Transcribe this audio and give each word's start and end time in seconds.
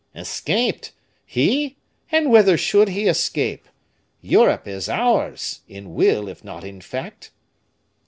"Escaped! 0.15 0.93
he! 1.27 1.77
and 2.11 2.31
whither 2.31 2.57
should 2.57 2.89
he 2.89 3.05
escape? 3.07 3.67
Europe 4.19 4.67
is 4.67 4.89
ours, 4.89 5.61
in 5.67 5.93
will, 5.93 6.27
if 6.27 6.43
not 6.43 6.63
in 6.63 6.81
fact." 6.81 7.29